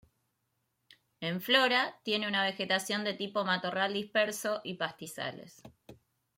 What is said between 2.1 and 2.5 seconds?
una